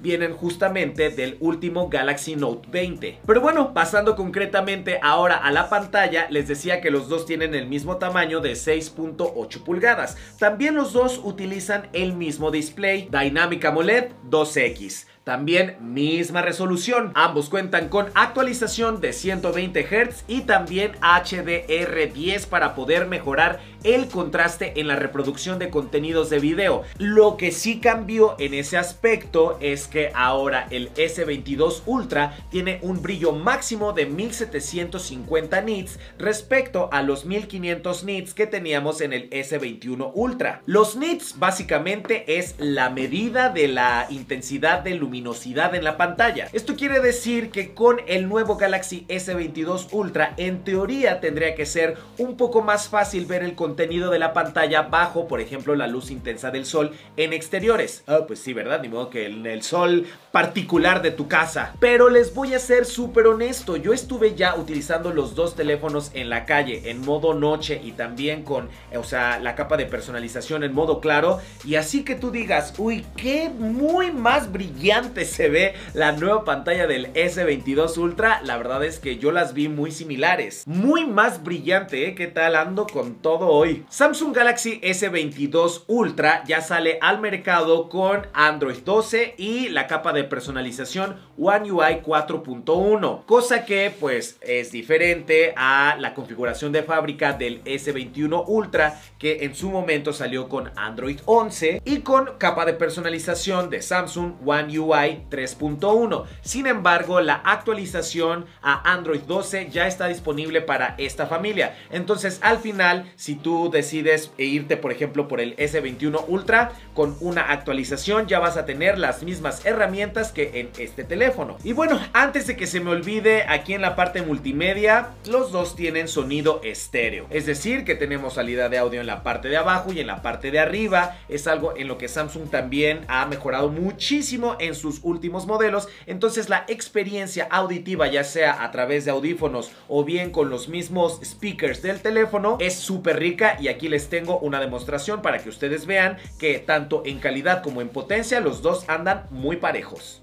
vienen 0.00 0.34
justamente 0.34 1.10
del 1.10 1.36
último 1.40 1.88
Galaxy 1.88 2.36
Note 2.36 2.68
20. 2.70 3.20
Pero 3.26 3.40
bueno, 3.40 3.74
pasando 3.74 4.16
concretamente 4.16 4.98
ahora 5.02 5.36
a 5.36 5.50
la 5.50 5.68
pantalla, 5.68 6.26
les 6.30 6.48
decía 6.48 6.80
que 6.80 6.90
los 6.90 7.08
dos 7.08 7.26
tienen 7.26 7.54
el 7.54 7.66
mismo 7.66 7.96
tamaño 7.96 8.40
de 8.40 8.52
6.8 8.52 9.64
pulgadas. 9.64 10.16
También 10.38 10.74
los 10.74 10.92
dos 10.92 11.20
utilizan 11.22 11.88
el 11.92 12.14
mismo 12.14 12.50
display, 12.50 13.08
Dynamic 13.10 13.64
AMOLED 13.64 14.12
2X. 14.30 15.06
También 15.26 15.76
misma 15.80 16.40
resolución. 16.40 17.10
Ambos 17.16 17.48
cuentan 17.48 17.88
con 17.88 18.06
actualización 18.14 19.00
de 19.00 19.12
120 19.12 19.82
Hz 19.82 20.22
y 20.28 20.42
también 20.42 20.92
HDR10 21.00 22.46
para 22.46 22.76
poder 22.76 23.08
mejorar 23.08 23.58
el 23.82 24.06
contraste 24.06 24.78
en 24.78 24.86
la 24.86 24.94
reproducción 24.94 25.58
de 25.58 25.68
contenidos 25.68 26.30
de 26.30 26.38
video. 26.38 26.84
Lo 26.98 27.36
que 27.36 27.50
sí 27.50 27.80
cambió 27.80 28.36
en 28.38 28.54
ese 28.54 28.76
aspecto 28.76 29.25
es 29.60 29.86
que 29.88 30.10
ahora 30.14 30.66
el 30.70 30.92
S22 30.94 31.82
Ultra 31.86 32.38
tiene 32.50 32.78
un 32.82 33.02
brillo 33.02 33.32
máximo 33.32 33.92
de 33.92 34.06
1750 34.06 35.60
nits 35.60 35.98
respecto 36.18 36.88
a 36.92 37.02
los 37.02 37.24
1500 37.24 38.04
nits 38.04 38.34
que 38.34 38.46
teníamos 38.46 39.00
en 39.00 39.12
el 39.12 39.28
S21 39.30 40.12
Ultra. 40.14 40.62
Los 40.64 40.96
nits 40.96 41.38
básicamente 41.38 42.38
es 42.38 42.54
la 42.58 42.88
medida 42.88 43.50
de 43.50 43.68
la 43.68 44.06
intensidad 44.10 44.80
de 44.80 44.94
luminosidad 44.94 45.74
en 45.74 45.84
la 45.84 45.96
pantalla. 45.96 46.48
Esto 46.52 46.76
quiere 46.76 47.00
decir 47.00 47.50
que 47.50 47.74
con 47.74 48.00
el 48.06 48.28
nuevo 48.28 48.56
Galaxy 48.56 49.06
S22 49.08 49.88
Ultra 49.92 50.34
en 50.36 50.64
teoría 50.64 51.20
tendría 51.20 51.54
que 51.54 51.66
ser 51.66 51.98
un 52.16 52.36
poco 52.36 52.62
más 52.62 52.88
fácil 52.88 53.26
ver 53.26 53.42
el 53.42 53.54
contenido 53.54 54.10
de 54.10 54.18
la 54.18 54.32
pantalla 54.32 54.82
bajo, 54.82 55.28
por 55.28 55.40
ejemplo, 55.40 55.74
la 55.74 55.88
luz 55.88 56.10
intensa 56.10 56.50
del 56.50 56.64
sol 56.64 56.92
en 57.16 57.32
exteriores. 57.32 58.02
Ah, 58.06 58.24
pues 58.26 58.38
sí, 58.38 58.52
¿verdad? 58.52 58.80
Ni 58.80 58.88
modo 58.88 59.10
que 59.10 59.15
en 59.16 59.46
el 59.46 59.62
sol 59.62 60.06
particular 60.32 61.00
de 61.00 61.12
tu 61.12 61.28
casa. 61.28 61.74
Pero 61.80 62.10
les 62.10 62.34
voy 62.34 62.54
a 62.54 62.58
ser 62.58 62.84
súper 62.84 63.26
honesto, 63.26 63.76
yo 63.76 63.92
estuve 63.92 64.34
ya 64.34 64.56
utilizando 64.56 65.12
los 65.12 65.34
dos 65.34 65.54
teléfonos 65.54 66.10
en 66.12 66.28
la 66.28 66.44
calle, 66.44 66.90
en 66.90 67.00
modo 67.00 67.32
noche 67.32 67.80
y 67.82 67.92
también 67.92 68.42
con, 68.42 68.68
o 68.94 69.04
sea, 69.04 69.38
la 69.38 69.54
capa 69.54 69.76
de 69.76 69.86
personalización 69.86 70.64
en 70.64 70.74
modo 70.74 71.00
claro. 71.00 71.38
Y 71.64 71.76
así 71.76 72.04
que 72.04 72.16
tú 72.16 72.30
digas, 72.30 72.74
uy, 72.78 73.06
qué 73.16 73.48
muy 73.48 74.10
más 74.10 74.52
brillante 74.52 75.24
se 75.24 75.48
ve 75.48 75.74
la 75.94 76.12
nueva 76.12 76.44
pantalla 76.44 76.86
del 76.86 77.12
S22 77.14 77.96
Ultra, 77.96 78.40
la 78.44 78.56
verdad 78.56 78.84
es 78.84 78.98
que 78.98 79.18
yo 79.18 79.32
las 79.32 79.54
vi 79.54 79.68
muy 79.68 79.92
similares. 79.92 80.64
Muy 80.66 81.06
más 81.06 81.42
brillante, 81.42 82.08
¿eh? 82.08 82.14
¿Qué 82.14 82.26
tal 82.26 82.56
con 82.92 83.16
todo 83.16 83.48
hoy? 83.48 83.84
Samsung 83.90 84.34
Galaxy 84.34 84.80
S22 84.80 85.84
Ultra 85.86 86.42
ya 86.46 86.60
sale 86.60 86.98
al 87.00 87.20
mercado 87.20 87.88
con 87.88 88.26
Android 88.32 88.78
12 89.06 89.34
y 89.38 89.68
la 89.68 89.86
capa 89.86 90.12
de 90.12 90.24
personalización 90.24 91.14
One 91.38 91.70
UI 91.70 92.02
4.1, 92.04 93.24
cosa 93.24 93.64
que 93.64 93.94
pues 94.00 94.36
es 94.40 94.72
diferente 94.72 95.54
a 95.56 95.96
la 96.00 96.12
configuración 96.12 96.72
de 96.72 96.82
fábrica 96.82 97.32
del 97.32 97.62
S21 97.62 98.42
Ultra 98.48 99.00
que 99.20 99.44
en 99.44 99.54
su 99.54 99.70
momento 99.70 100.12
salió 100.12 100.48
con 100.48 100.72
Android 100.74 101.20
11 101.24 101.82
y 101.84 101.98
con 102.00 102.36
capa 102.38 102.64
de 102.64 102.72
personalización 102.72 103.70
de 103.70 103.80
Samsung 103.80 104.34
One 104.44 104.76
UI 104.76 105.22
3.1. 105.30 106.24
Sin 106.42 106.66
embargo, 106.66 107.20
la 107.20 107.36
actualización 107.44 108.46
a 108.60 108.92
Android 108.92 109.20
12 109.20 109.70
ya 109.70 109.86
está 109.86 110.08
disponible 110.08 110.62
para 110.62 110.96
esta 110.98 111.26
familia. 111.26 111.76
Entonces, 111.90 112.40
al 112.42 112.58
final, 112.58 113.12
si 113.14 113.36
tú 113.36 113.70
decides 113.70 114.32
irte, 114.36 114.76
por 114.76 114.90
ejemplo, 114.90 115.28
por 115.28 115.40
el 115.40 115.54
S21 115.56 116.24
Ultra, 116.26 116.72
con 116.92 117.16
una 117.20 117.52
actualización 117.52 118.26
ya 118.26 118.40
vas 118.40 118.56
a 118.56 118.66
tener 118.66 118.95
las 118.98 119.22
mismas 119.22 119.64
herramientas 119.64 120.32
que 120.32 120.60
en 120.60 120.70
este 120.78 121.04
teléfono. 121.04 121.56
Y 121.64 121.72
bueno, 121.72 122.00
antes 122.12 122.46
de 122.46 122.56
que 122.56 122.66
se 122.66 122.80
me 122.80 122.90
olvide, 122.90 123.44
aquí 123.48 123.74
en 123.74 123.82
la 123.82 123.96
parte 123.96 124.22
multimedia, 124.22 125.10
los 125.26 125.52
dos 125.52 125.76
tienen 125.76 126.08
sonido 126.08 126.60
estéreo. 126.64 127.26
Es 127.30 127.46
decir, 127.46 127.84
que 127.84 127.94
tenemos 127.94 128.34
salida 128.34 128.68
de 128.68 128.78
audio 128.78 129.00
en 129.00 129.06
la 129.06 129.22
parte 129.22 129.48
de 129.48 129.56
abajo 129.56 129.92
y 129.92 130.00
en 130.00 130.06
la 130.06 130.22
parte 130.22 130.50
de 130.50 130.58
arriba. 130.58 131.18
Es 131.28 131.46
algo 131.46 131.76
en 131.76 131.88
lo 131.88 131.98
que 131.98 132.08
Samsung 132.08 132.50
también 132.50 133.00
ha 133.08 133.26
mejorado 133.26 133.68
muchísimo 133.68 134.56
en 134.58 134.74
sus 134.74 135.00
últimos 135.02 135.46
modelos, 135.46 135.88
entonces 136.06 136.48
la 136.48 136.64
experiencia 136.68 137.46
auditiva, 137.50 138.06
ya 138.08 138.24
sea 138.24 138.64
a 138.64 138.70
través 138.70 139.04
de 139.04 139.10
audífonos 139.10 139.70
o 139.88 140.04
bien 140.04 140.30
con 140.30 140.50
los 140.50 140.68
mismos 140.68 141.20
speakers 141.24 141.82
del 141.82 142.00
teléfono, 142.00 142.56
es 142.60 142.74
súper 142.74 143.18
rica 143.18 143.56
y 143.60 143.68
aquí 143.68 143.88
les 143.88 144.08
tengo 144.08 144.38
una 144.38 144.60
demostración 144.60 145.22
para 145.22 145.38
que 145.38 145.48
ustedes 145.48 145.86
vean 145.86 146.18
que 146.38 146.58
tanto 146.58 147.02
en 147.04 147.18
calidad 147.18 147.62
como 147.62 147.80
en 147.80 147.88
potencia 147.88 148.40
los 148.40 148.62
dos 148.62 148.84
andan 148.88 149.26
muy 149.30 149.56
parejos. 149.56 150.20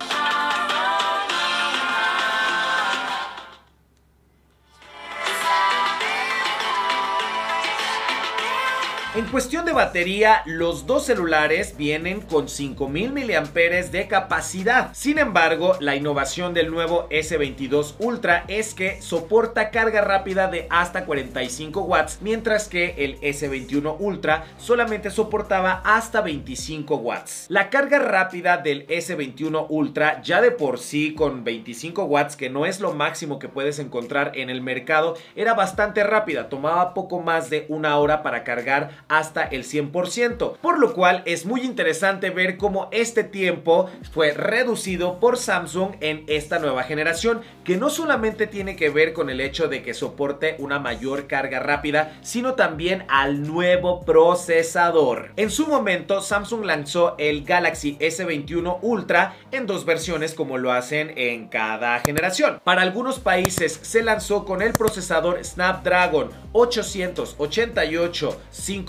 En 9.16 9.26
cuestión 9.26 9.64
de 9.64 9.74
batería, 9.74 10.42
los 10.48 10.88
dos 10.88 11.06
celulares 11.06 11.78
vienen 11.78 12.20
con 12.20 12.50
5000 12.50 13.12
mAh 13.12 13.92
de 13.92 14.08
capacidad. 14.08 14.90
Sin 14.96 15.20
embargo, 15.20 15.78
la 15.80 15.96
innovación 15.96 16.56
del 16.56 16.72
nuevo 16.72 17.08
S22 17.10 17.94
Ultra 18.00 18.44
es 18.48 18.74
que 18.74 19.00
soporta 19.04 19.70
carga 19.70 20.02
rápida 20.02 20.48
de 20.48 20.66
hasta 20.72 21.06
45 21.06 21.82
watts, 21.82 22.22
mientras 22.22 22.68
que 22.68 22.96
el 22.98 23.22
S21 23.22 23.98
Ultra 24.00 24.46
solamente 24.58 25.12
soportaba 25.12 25.84
hasta 25.86 26.22
25 26.22 26.96
watts. 26.96 27.46
La 27.50 27.70
carga 27.70 28.00
rápida 28.00 28.58
del 28.58 28.88
S21 28.88 29.68
Ultra 29.70 30.24
ya 30.24 30.42
de 30.42 30.50
por 30.50 30.80
sí 30.80 31.14
con 31.14 31.44
25 31.44 32.06
watts, 32.06 32.36
que 32.36 32.50
no 32.50 32.66
es 32.66 32.80
lo 32.80 32.94
máximo 32.94 33.38
que 33.38 33.48
puedes 33.48 33.78
encontrar 33.78 34.32
en 34.34 34.50
el 34.50 34.62
mercado, 34.62 35.16
era 35.36 35.54
bastante 35.54 36.04
rápida, 36.04 36.50
tomaba 36.50 36.96
poco 36.96 37.22
más 37.22 37.52
de 37.52 37.68
una 37.70 37.96
hora 38.00 38.24
para 38.24 38.44
cargar 38.44 39.03
hasta 39.08 39.44
el 39.44 39.64
100%, 39.64 40.58
por 40.58 40.80
lo 40.80 40.94
cual 40.94 41.24
es 41.26 41.46
muy 41.46 41.62
interesante 41.62 42.30
ver 42.30 42.58
cómo 42.58 42.90
este 42.92 43.24
tiempo 43.24 43.90
fue 44.12 44.32
reducido 44.32 45.20
por 45.20 45.38
Samsung 45.38 45.96
en 46.00 46.24
esta 46.28 46.60
nueva 46.60 46.84
generación, 46.84 47.42
que 47.64 47.78
no 47.78 47.90
solamente 47.90 48.48
tiene 48.48 48.76
que 48.76 48.90
ver 48.90 49.14
con 49.14 49.30
el 49.30 49.42
hecho 49.42 49.68
de 49.68 49.84
que 49.84 49.94
soporte 49.94 50.56
una 50.60 50.80
mayor 50.80 51.28
carga 51.28 51.60
rápida, 51.60 52.18
sino 52.22 52.54
también 52.54 53.06
al 53.08 53.48
nuevo 53.48 54.04
procesador. 54.04 55.32
En 55.36 55.50
su 55.50 55.68
momento, 55.68 56.22
Samsung 56.22 56.66
lanzó 56.66 57.16
el 57.18 57.44
Galaxy 57.44 57.98
S21 58.00 58.80
Ultra 58.82 59.36
en 59.52 59.68
dos 59.68 59.86
versiones 59.86 60.34
como 60.34 60.58
lo 60.58 60.72
hacen 60.72 61.14
en 61.16 61.48
cada 61.48 62.00
generación. 62.00 62.60
Para 62.64 62.82
algunos 62.82 63.20
países 63.20 63.80
se 63.82 64.04
lanzó 64.04 64.46
con 64.46 64.62
el 64.62 64.74
procesador 64.74 65.44
Snapdragon 65.44 66.30
888 66.54 68.42